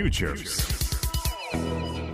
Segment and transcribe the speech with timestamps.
[0.00, 0.64] Futures.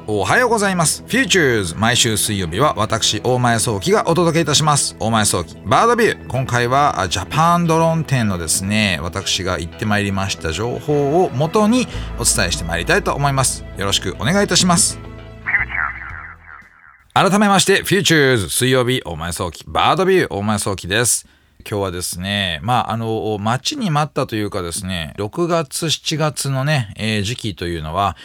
[0.09, 1.05] おはようございます。
[1.07, 4.97] Futures 毎週水曜日は私、大前創希がお届けいたします。
[4.99, 6.27] 大前創希 Bird View。
[6.27, 11.87] 今回はあジャパンドローン展のですね、私が行ってまいりました情報を元に
[12.19, 13.65] お伝えしてまいりたいと思います。
[13.77, 14.99] よろしくお願いいたします。
[17.15, 21.27] 改めまして、 Futures 水曜日大前創希 Bird View 大前創希です。
[21.69, 28.17] 今日はですね、まあ、あの、待ちに待ったというかですね、6月、7月のね、えー時期というのは、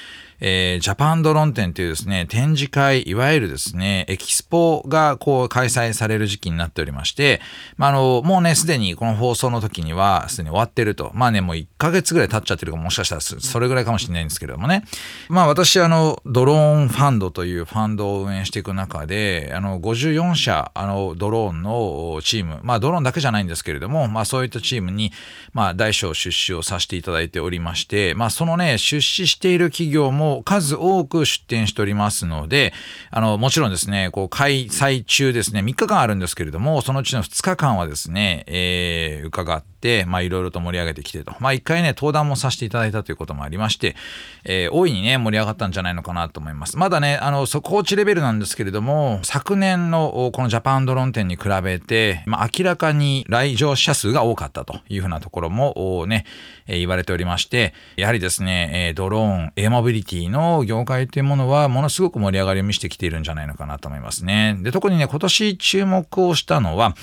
[0.44, 7.41] えージャパンドローン展というですね、展示会、いわゆるですね、エキスポがこう開催される時期になっておりまして、
[7.77, 11.12] まあ、あの、もうね、すでにこの放送の時には、すでに終わってると。
[11.14, 14.84] まあね、もう1ヶ月ぐらい経っちゃってるかもしかしたらそそれぐらいかもしれないんですけれどもね。
[15.30, 25.12] まあ私、あの、ドローンファンドというファンドを運営していく中で、あの、54社、あの、ドローンのチーム、まあドローンだけじゃないんですけれども、まあそういったチームに、
[25.53, 32.73] まあ大小出資をさせていただいておりまして、まあそのね、出資している企業も数多く出展しておりますので、
[33.11, 41.33] あの、もちろんですね、こう開催中ですね、3日間あるんですけれども、そのうちの2日間はですね、えー伺って、まあいろいろと盛り上げてきてと。
[41.39, 43.95] まあ一回ね、登壇もさせていただいたということもありまして、
[44.44, 46.78] えー大いにね、盛り上がったんじゃないのかなと思います。
[46.78, 56.25] まだね、あの、速報値レベルなんですけれども、昨年のこのジャパンドローン展に比べて、まあ明らかに来場者数が多かったというふうなところもね、
[56.67, 64.58] え言われておりまして、やはりですね、えドローン、エアモビリティの業界というものは、ものすごく盛り上がりを見せてきているんじゃないのかなと思いますね。
[64.61, 66.95] で、特にね、今年注目をしたのは、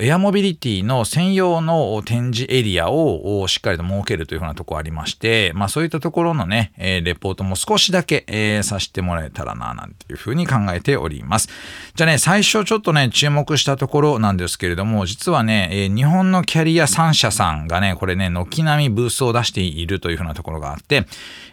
[0.00, 11.48] エアモビリティの専用の展示エリアをしっかりと設けるというふうなところありまして、まあそういったところのね、えレポートも少しだけ、えさせてもらえたらな、なんていうふうに考えております。
[11.94, 21.06] じゃあね、最初ちょっとね、注目したところなんですけれども、実はね、え日本のキャリア3社さんがね、これね、軒並みブースを出しているというふうなところがあって、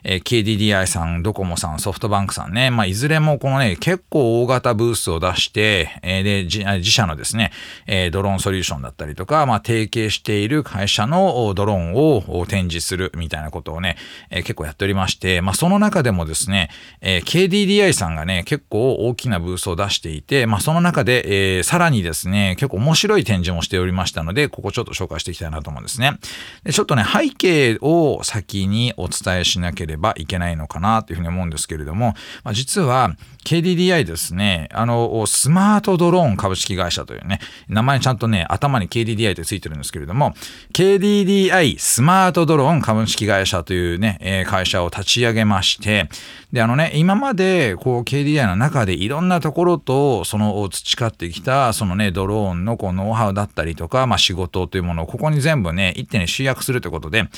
[0.03, 7.51] え KDDI さん、さんドコモさん、ソフトバンクさんね、まあ、いずれもこのね、結構大型ブースを出して、えーで、自自社のですね、
[7.88, 13.97] えードローンソリューションだったりとか、まあ、提携している会社のドローンを展示するみたいなことをね、
[14.29, 16.69] えー結構やっておりまして、まあ、その中でもですね、
[17.01, 26.19] えー KDDI さんがね、結構大きなブースを出していて、まあ、その中で、えーさらにですね、結構面白い展示もしておりましたので、ここちょっと紹介していきたいなと思うんですね。
[26.63, 32.13] でちょっとね、背景を先にお伝えしなければいけないのかなというふうに思うんですけれども、
[32.44, 33.16] まあ、実は
[33.46, 40.35] KDDI ですね、あの、スマートドローン株式会社というね、名前ちゃんとね、頭に KDDI ってついてるんですけれども、
[40.74, 46.09] KDDI スマートドローン株式会社というね、え会社を立ち上げまして、
[46.52, 57.29] で、あのね、今まで、こう、KDDI の中でいろんなところと、その、培ってきた、そのね、ドローンのこう、ノウハウだったりとか、まあ、仕事というものを、ここに全部ね、一手に集約するということで、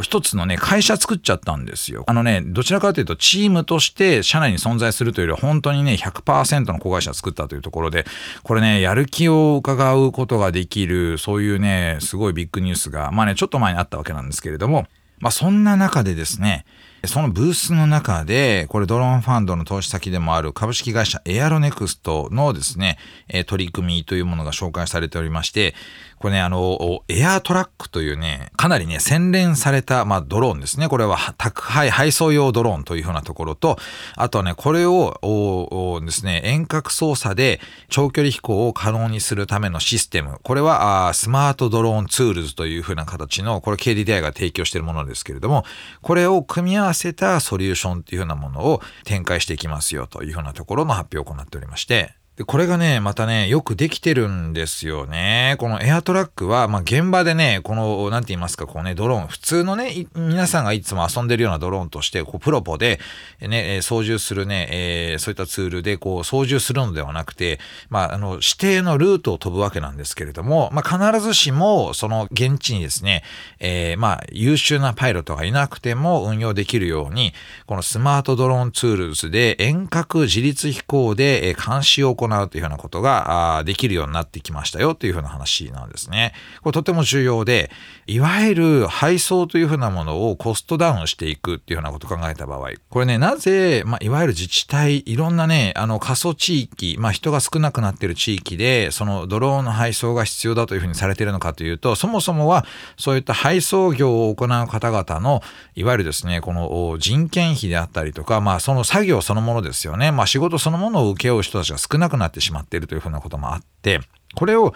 [0.00, 2.04] 一つのね、会社作っちゃったんですよ。
[2.06, 8.06] あのね、どちらかという、チームとして社内に存在するというよりは、本当にね、100%の子会社を作ったというところで、
[8.42, 14.86] これね、やる気を伺うことができる、そういうね、すごいビッグニュースが、まあね、ちょっと前にあったわけなんですけれども、
[15.20, 16.64] まあ、そんな中でですね、
[17.04, 22.98] そのブースの中で、これドローンファンドの投資先でもある株式会社エアロネクストのですね、
[23.46, 25.74] 取り組みというものが紹介されておりまして、
[26.22, 30.86] これね、あの、エアートラックというね、かなりね、洗練された、まあ、ドローンですね。
[30.86, 33.76] これは宅配、配送用ドローンというふうなところと、
[34.14, 40.38] あとはね、これを、ですね、遠隔操作で長距離飛行を可能にするためのシステム。
[40.44, 45.64] これは、あスマートドローンツールズというふうな形の、これ KDDI が提供しているものですけれども、
[46.02, 52.14] これを組み合わせたソリューションっていうふうなものを展開していきますよというふうなところの発表を行っておりまして、
[52.46, 55.56] これがね、またね、よくできてるんですよね。
[55.58, 63.00] このエアトラックは、まあ、現場でね、この、なんて言いますか、こうね、ドローン、普通のね、皆さんがいつも遊んでるようなドローンとして、こう、プロポで、
[63.40, 73.22] ね、操縦するね、えーそういったツールで、こう、操縦するのではなくて、まあ、あの、指定のルートを飛ぶわけなんですけれども、まあ、必ずしも、その現地にですね、
[73.60, 77.32] えーまあ、優秀なパイロットがいなくても運用できるように、
[77.66, 86.32] このスマートドローンツールズで遠隔自律飛行で監視を行うというふうなことができるようになってきましたよというふうな話なんですね。
[86.62, 87.70] これとても重要で、
[88.06, 105.42] いわゆる配送というふうなものをコストダウンしていくっていうふうなことを考えた場合、これね、なぜ、まあ、いわゆる自治体、いろんなね、あの、過疎地域、まあ、人が少なくなっている地域で、そのドローンの配送が必要だというふうにされているのかというと、そもそもは、そういった配送業を行う方々の、
[105.74, 110.12] いわゆるですね、この人件費であったりとか、まあ、その作業そのものですよね。
[110.12, 114.00] まあ、仕事そのものを請け負う人たちが少なくくなってしまっているというふうなこともあって、
[114.34, 114.72] これを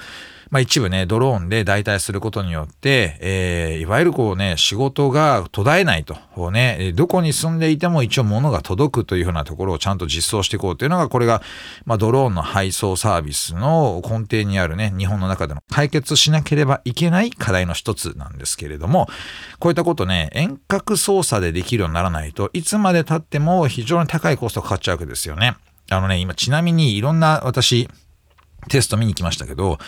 [0.50, 11.42] まあ、一部ね、ドローンで代替することによって、えー、いわゆるこうね、仕事が途絶えないと、こうね、どこに住んでいても一応物が届くというふうなところをちゃんと実装していこうというのが、これが、
[11.84, 19.08] まあ、ドローンの配送サービスの根底にあるね、日本の中での解決しなければいけない課題の一つなんですけれども、
[19.58, 25.56] こういったことね、遠隔操作でできるようにならないといつまで経っても非常に高いコストかかっちゃうわけですよね。
[25.90, 27.88] あのね、今ちなみにいろんな私、
[28.68, 29.78] テスト見に来ましたけど、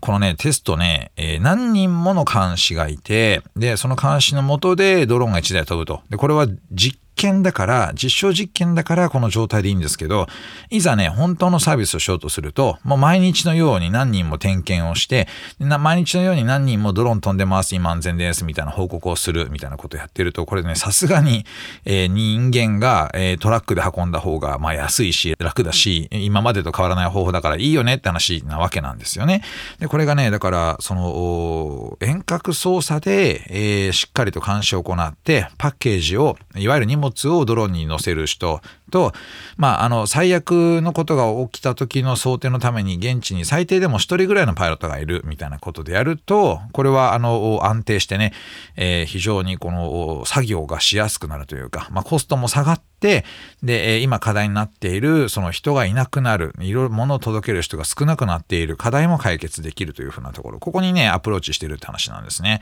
[0.00, 6.02] このね、テストね、えー、何人もの監視がいて、で、その監視のもとでドローンが1台飛ぶと。
[6.10, 10.26] で、これは実験だから、実証実験だからこの状態でいいんですけど、
[10.70, 15.26] いざね、本当のサービスをしようとすると、もう毎日のように何人も点検をして、
[15.58, 21.46] 毎日のように何人もドローン飛んでます、今安全です、みたいな報告をする、みたいなことをやってると、これね、さすがに、
[21.84, 29.42] えー、人間が、えー、トラックで運んだ方が、まあ安いし、楽だし、今までと変わらない方法だからいいよねって話なわけなんですよね。
[29.78, 38.60] で、これがね、だから、その、遠隔操作で、えー、しっかりと監視を行って、パッケージを、いわゆる荷物物をドローンに乗せる人。
[38.94, 39.12] と、
[39.56, 48.32] まあ、あの最悪のことが起きた時の想定のために現地に最低でも1人ぐらいのパイロットがいるみたいなことでやるとこれはあの安定してね、
[48.76, 53.24] えー、非常にこの作業がしやすくなるというか、まあ、コストも下がって
[53.64, 62.60] で今課題になっているその人がいなくなるいろいろ物を届ける人が少なくなっている課題も解決できるというふうなところここにねアプローチしてるって話なんですね。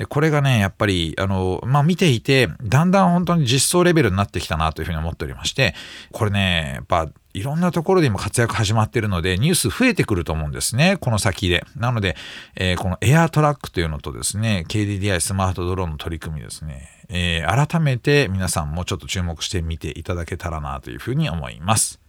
[0.00, 5.69] でこれがねやっぱりあの、まあ、見ていてだんだん本当に実装レベルになってきたなというふうに思っておりまして
[6.12, 10.96] これねやっぱいろんなところで今活躍始まってるので、ニュース増えてくると思うんですね。
[11.00, 11.64] この先で。
[11.76, 12.16] なので、
[12.56, 22.00] えー、このエアートラックというのとですね、KDDI スマートドローンの取り組みですね、えー、改めて皆さんもちょっと注目してみていただけたらなというふうに思います。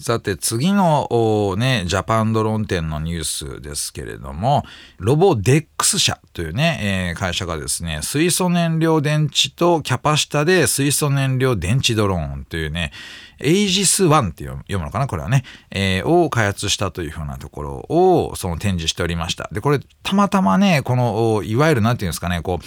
[0.00, 4.64] さて次のね、ジャパンドローン店のニュースですけれども、
[4.98, 12.92] ロボデックス社というね、えー、会社がですね、水素燃料電池とキャパシタで水素燃料電池ドローンというね、
[13.40, 15.42] エイジス1って読むのかなこれはね、
[15.72, 19.48] えー、を開発したというふうなところをその展示しておりました。
[19.50, 22.64] で、これたまたまね、この、いわゆるなんていうんですかね、こう、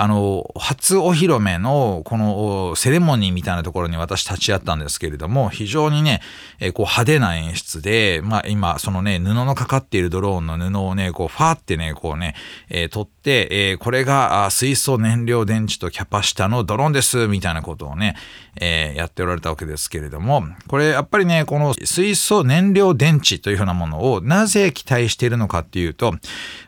[0.00, 6.20] あの、初お披露目のこのセレモニーみたいなところに私立ち会ったんですけれども、非常にね、
[6.60, 12.36] え、こう派手な演出で、まあ今、そのね、布のかかっているドローンの布をね、こう、ファーってね、こうね、
[12.68, 18.14] え、取って、え、これが水素燃料電池とキャパシタのドローンです、みたいなことをね、
[18.60, 26.14] え、やっておられたわけですけれども、これやっぱりね、この水素燃料電池というふうなものをなぜ期待しているのかっていうと、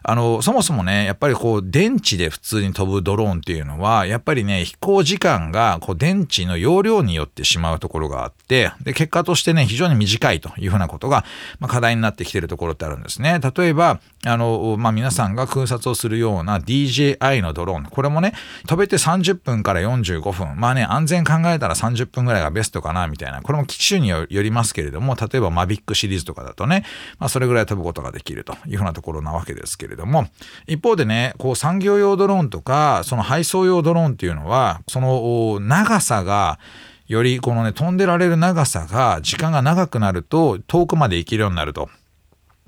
[0.03, 11.25] あの、そもそもね、やっぱりこう、電池で普通に飛ぶドローンローンっていうのは、やっぱりね、飛行時間がこう電池の容量によってしまうところがあって、で、結果としてね、非常に短いというふうなことが、
[11.58, 13.40] ま、課題になってきてるところってあるんですね。
[13.56, 18.34] 例えば、あの、まあ、皆さんが空撮をするような DJI のドローン、これもね、
[18.67, 26.84] 飛べて30分から45分、まあね、安全考えたら30分ぐらいがベストかな、みたいな、これも機種によりますけれども、例えばマビックシリーズとかだとね、
[27.19, 30.28] まあ、それぐらい飛ぶことができるというふうなところなわけですけれども、
[30.66, 36.61] 一方でね、こう産業用ドローンとか、その配送用ドローンっていうのはその長さが
[37.09, 41.91] よりこのね飛んでられる長さが時間が長くなると遠くまで行けるようになると。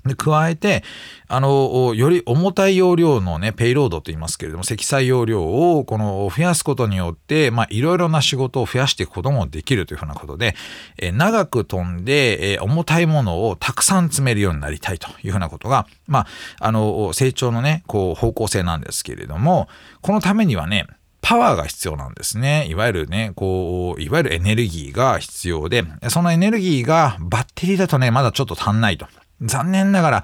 [0.05, 0.83] で加えて
[1.27, 10.55] あのより重たい容量のねペイロードと言いますけれども積載容量をこの増やすことによっていろいろな仕事を増やしていくこともできるというふうなことで、
[10.97, 16.27] え長く飛んで、え重たいものをたくさん詰めるようになりたいというふうなことが、まあ、
[16.59, 19.67] あの成長のねこう方向性なんですけれども
[20.01, 20.87] このためにはね
[21.21, 22.67] パワーが必要なんですね。
[22.67, 29.07] いわゆるね、こう、いわゆるエネルギーが必要で、そのエネルギーがバッテリーだとね、まだちょっと足んないと。
[29.43, 30.23] 残念ながら、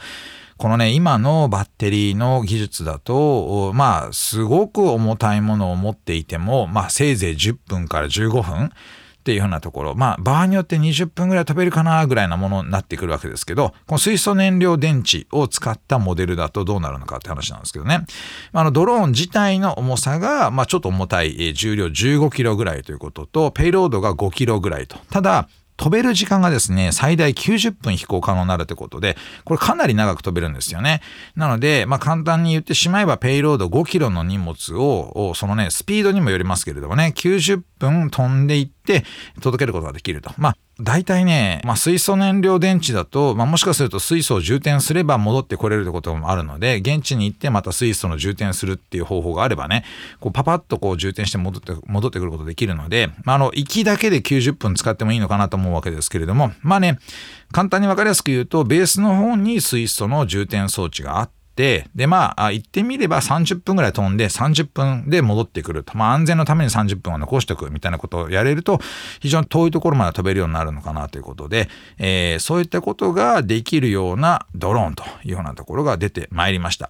[0.58, 8.72] このね、今のバッテリーの技術だと、まあ、すごく重たいものを持っていても、まあ、せいぜい10分から15分。
[9.20, 18.06] っていうふうなところ、まあ、場合によって20分ぐらい飛べるかなぐらいなものになってくるわけですけど、この水素燃料電池を使ったモデルだとどうなるのかって話なんですけどね。
[18.54, 24.98] あの、ドローン自体の重さが、まあ、ちょっと重たい、重量15キロぐらいということと、ペイロードが5キロぐらいと。
[25.12, 25.50] ただ、
[25.80, 31.02] 飛べる時間がですね、最大90分飛行可能になるということで、これかなり長く飛べるんですよね。
[31.38, 39.06] なので、まあ簡単に言ってしまえば、ペイロード5キロの荷物を、そのね、スピードにもよりますけれどもね、90分飛んでいって
[39.42, 40.34] 届けることができると。
[40.38, 49.84] まあ大体ね、まあ、水素燃料電池だと、まあ、もしかすると水素を充填すれば戻ってこれるってこともあるので、現地に行ってまた水素の充填するっていう方法があればね、
[50.22, 56.98] こうパパッとこう充填して戻って戻ってくることできるので、まあ、あの、行きだけで90分使ってもいいのかなと思うわけですけれども、まあね、
[57.52, 65.98] 簡単に分かりやすく言うと、ベースの方に水素の充填装置があって、で、まあ、行ってみれば30分ぐらい飛んで30分で戻ってくると。
[65.98, 68.80] まあ、安全のために30分は残しておくみたいなことをやれると、
[69.20, 76.90] 非常に遠いところまで飛べるようになるのかなということで、えー、そういったことができるようなドローンというようなところが出てまいりました。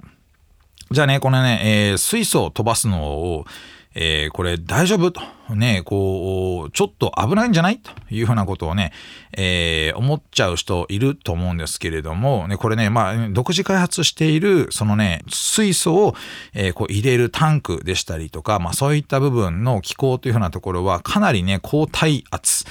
[0.92, 3.46] じゃあね、このね、えー、水素を飛ばすのを、
[3.96, 5.12] えー、これ大丈夫？
[5.12, 5.22] と、
[5.56, 7.80] ね、こう、ちょっと危ないんじゃない？
[7.80, 8.92] というふうなことをね、
[9.36, 16.16] えー、思っちゃう人いると思うんですけれども、ね、これね、まあ、独自開発している、そのね、水素を、
[16.54, 22.66] えー、こう入れるタンクでしたりとか、まあそういった部分の気候というふうなところは、かなりね、高体圧、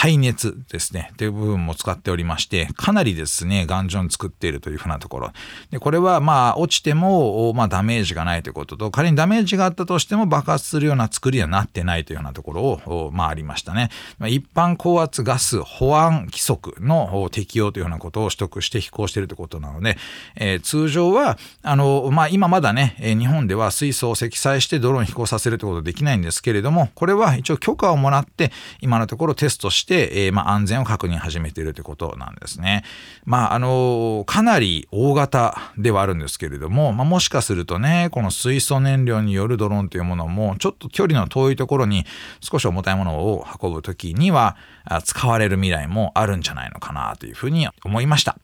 [0.00, 5.32] 耐熱ですね、という部分も使っておりまして、かなりですね、頑丈に作っているというふうなところ。
[5.70, 13.90] で、これはまあ、落ちても、まあ、ダメージがないということと、仮にダメージがあったとしても爆発するような作りにはなってないというようなところを、まあ、ありましたね。
[14.20, 19.98] 一般高圧ガス保安規則の適用というようなことを取得して飛行しているということなので、
[20.34, 32.84] えー、通常は、あの、まあ、今まだね、日本では水素を積載してドローン飛行させるということできないんですけれども、これは一応許可をもらって、今のところテストして、えー、まあ、安全を確認始めているということなんですね。
[33.24, 42.06] まあ、あの、かなり大型ではあるんですけれども、まあ、もしかするとね、この水素燃料によるドローンというものも、ちょっと距離の遠いところに
[42.40, 44.56] 少し重たいものを運ぶ時には
[45.04, 48.36] 使われる未来もあるんじゃないのかなというふうに思いました。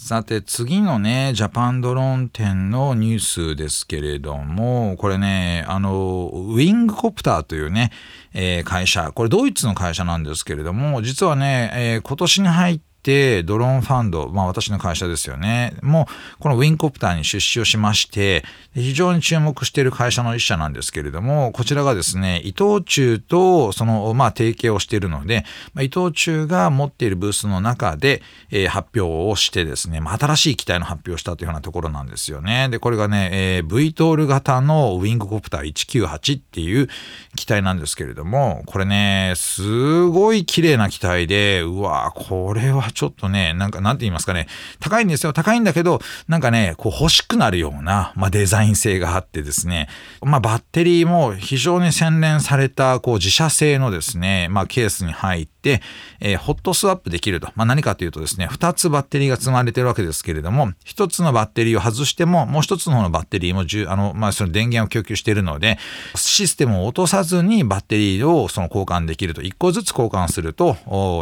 [0.00, 3.18] さて次のね、ジャパンドローン展のニュー
[3.52, 7.90] スですけれども、これね、あの、ウィングコプターというね、
[8.32, 12.87] えー、会社、これドイツの会社なんですけれども、実はね、えー、今年に入って、
[13.44, 15.74] ドローンファンド、まあ私の会社ですよね。
[15.82, 32.68] もう、このウィンコプターに出資をしまして、非常に注目している会社の一社なんですけれども、こちらがですね、伊藤忠と、その、まあ提携をしているので、まあ、伊藤忠が持っているブースの中で、えー、発表をしてですね、まあ、新しい機体の発表をしたというようなところなんですよね。
[32.70, 36.88] で、これがね、えー、V トール型のウィンコプター198っていう
[37.36, 44.48] 機体なんですけれども、これね、すごい綺麗な機体で、うわこれはちょっとね、なんか、なんて言いますかね、
[44.80, 45.32] 高いんですよ。
[45.32, 49.88] 高いんだけど、なんかね、こう欲しくなるような、まあ、デザイン性があってですね、
[50.20, 55.57] まあ、バッテリーも非常に洗練された、こう自社製のですね、まあ、ケースに入って、
[56.20, 57.48] えー、ホットスワップできると。
[57.54, 65.78] まあ、何かというとですね、2つバッテリーが積まれてるわけですけれども、1つのバッテリーを外しても、もう1つの方のバッテリーもあの、まあ、その電源を供給しているので、
[66.14, 69.42] システムを落とさずにバッテリーをその交換できると。
[69.42, 70.76] 1個ずつ交換すると、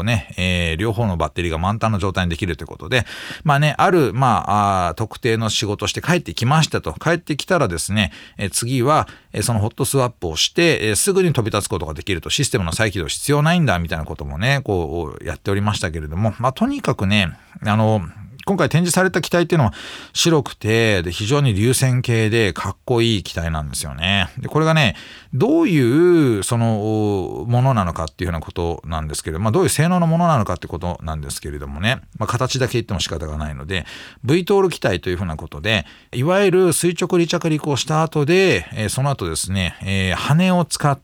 [0.04, 3.06] ね、えー、両方のバッテリーが満タンの状態にできるということで、
[3.44, 6.92] まあね、ある、まあ、特定の仕事して帰ってきましたと。
[6.92, 12.30] 帰ってきたらですね、え次は、えそのホットスワップをして、えすぐに飛び立つことができると。
[12.30, 17.32] システムの再起動必要ないんだ、みたいなこともね、こう、やっておりましたけれども、まあ、とにかくね、
[17.64, 18.02] あの、
[18.46, 19.74] 今回展示された機体っていうのは
[20.12, 24.28] 白くて、で、非常に流線形でかっこいい機体なんですよね。
[24.38, 24.94] で、これがね、
[25.34, 33.84] どういう、その、ものなのかっていうようなことなんですけれども、まあ、どういう性能のものなのかってことなんですけれどもね、まあ、形だけ言っても仕方がないので、
[34.22, 41.00] V トール機体というふうなことで、いわゆる垂直離着陸をした後で、えー、その後ですね、えー、羽を使っ、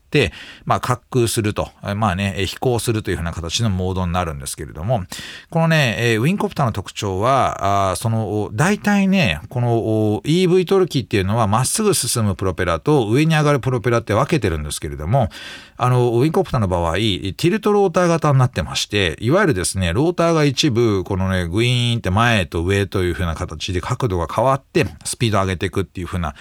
[0.65, 5.03] まあ、滑空すると、まあね、飛行するというふうな形のモードになるんですけれども、
[5.49, 15.29] このね、え、ウィンコプターの特徴は、あその、大体ね、この EV トルキーっていうのはまっすぐ進むプロペラと上に上がるプロペラって分けてるんですけれども、
[15.77, 26.35] あの、ウィンコプターの場合、ティルトローター型になってまして、いわゆるですね、ローターが一部、このね、グイーンって前と上という風な形で角度が変わって、スピード上げていくっていう風な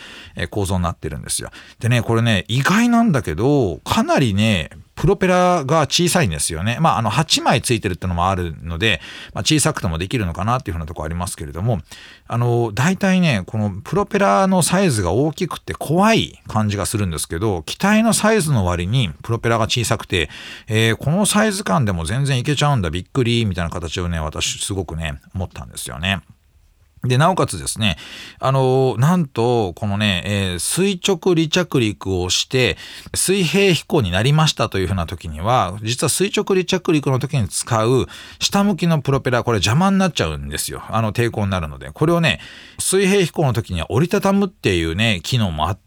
[0.51, 1.51] 構造になってるんですよ。
[1.81, 6.77] でね、これね、意外なんだけど、かなりね、プロペラが小さいんですよね。
[6.81, 9.01] まあ、あの、8枚ついてるってのもあるので、
[9.33, 11.81] まあ、小さくてもできるのかなっていうふうなとこありますけれども、
[12.29, 20.29] あの、大体ね、このプロペラのサイズが大きくて怖い感じがするんですけど、機体のサイズの割にプロペラが小さくて、
[20.69, 26.21] えー、このサイズ感でも全然いけちゃうんだ、びっくり、みたいな形をね、私すごくね、思ったんですよね。
[27.05, 27.97] で、なおかつですね、
[28.39, 32.77] あの、なんと、このね、えー、垂直離着陸をして、
[33.13, 38.07] 水平飛行になりましたというふうな時には、実は垂直離着陸の時に使う
[38.39, 40.85] 下向きのプロペラ、これ邪魔になっちゃうんですよ。
[40.91, 41.91] あの、抵抗になるので。
[41.91, 42.39] これをね、
[42.79, 45.83] 水平飛行の時には折りたたむっていうね、機能もあって、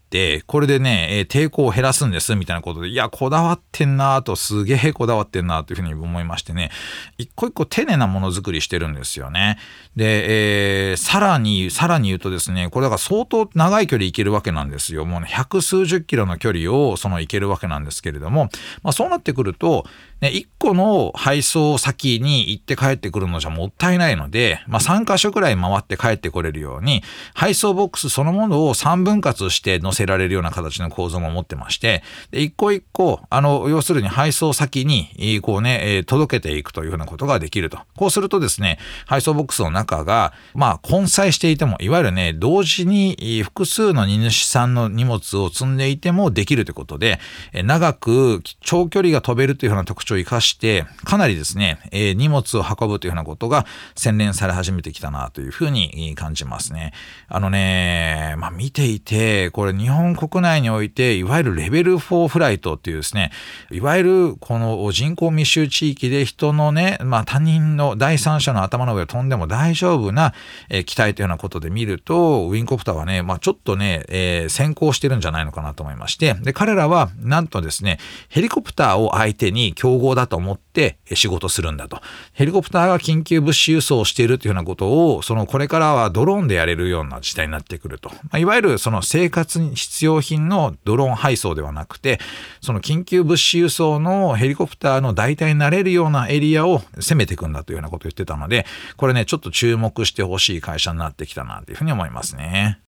[0.46, 6.70] これでね、えー、抵抗を減らすんですみたいなことでいやこだわってんなとすげえこだわってんなというふうに思いましてね
[7.18, 9.58] 一個一個丁寧なものづくりしてるんですよね。
[9.96, 18.48] で、えー、さらにさらに言うとですねこれだから相当長い距離行けるわけなんですよもうね百数十キロの距離をその行けるわけなんですけれども、
[18.82, 19.86] まあ、そうなってくると、
[20.20, 27.02] ね、1個の配送先に行って帰ってくるのじゃもったいないので、まあ、3箇所くらい回って帰ってこれるように
[27.34, 37.78] 配送ボックスそのものを3分割して載せられるような形の構造も持ってましてで一個一個あの要するに配送先にこうね届けていくというようなことができると。
[37.96, 47.18] こうするとですね配送ボックスの中がまあ混載していてもいわゆるね同時に複数の荷主さんの荷物を積んでいてもできるということで
[47.52, 56.92] 長く長距離が飛べるというような特徴を生かしてかなりですねえ荷物を運ぶというようなことが洗練され始めてきたなというふうに感じますね。
[57.28, 63.32] あのね、まあ、見ていてこれ日本国内においていわゆるレベル4フライトっていうですね
[63.70, 70.34] いわゆるこの人口密集地域で人のね、まあ、他人の第三者の頭の上を飛んでも大丈夫な、
[70.68, 77.98] え、機体というようなことで見るとウィンコプターはね、まあ、ちょっとね、えー、先行してるんじゃないのかなと思いましてで彼らはなんとですね
[78.28, 82.00] ヘリコプターを相手に競合だと思って仕事するんだと
[82.32, 92.18] ヘリコプターが緊急物資輸送をしているというようなことをそのこれからはドローンでやれるような時代になってくると、まあ、いわゆるその生活に必要品のドローン配送ではなくて
[92.60, 102.85] その緊急物資輸送のヘリコプターの代替になれるようなエリアを攻めていくんだというようなことを言ってたのでこれねちょっと注目してほしい会社になってきたなというふうに思いますね。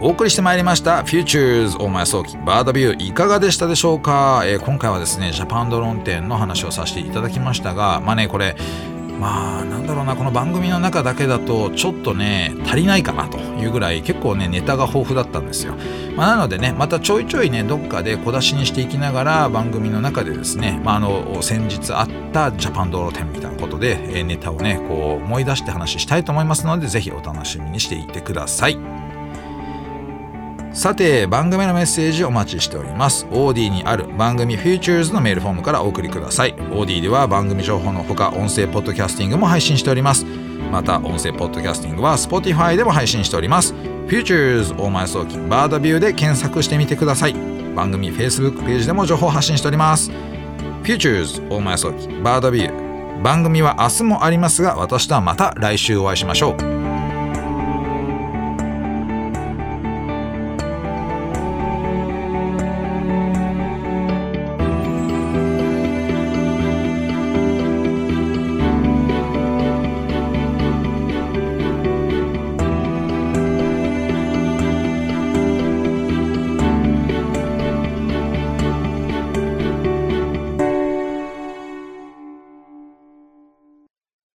[0.00, 8.54] お送りしてまいりました Futures 大前早期バードビューいかがでしたでしょうか、えー、今回はですねジャパンドローン店の話をさせていただきましたがまあねこれ
[9.18, 15.74] まあなんだろうなこの番組の中だけだとちょっとね足りないかなというぐらい結構ねネタが豊富だったんですよ、
[16.14, 28.97] まあ、なのでねまたちょいちょいねどっかで小出しにしていきながら番組の中でですね、まあ、あの先日あったジャパンドローン店みたいなことで、えネタをねこう思い出して話したいと思いますのでぜひお楽しみにしていてください。
[30.78, 33.26] さて番組のメッセージお待ちしております。
[33.32, 36.54] OD にある番組 Futures のメールフォームからお送りください。
[36.54, 40.24] OD では番組情報のほか音声ポッドキャスティングも配信しております。
[40.70, 43.74] また音声ポッドキャスティングは Spotify でも配信しております。
[44.06, 47.34] Futures 大前早期バードビューで検索してみてください。
[47.74, 50.12] 番組 Facebook ページでも情報発信しております。
[50.84, 53.22] Futures 大前早期バードビュー。
[53.24, 56.77] 番組は明日もありますが私とはまた来週お会いしましょう。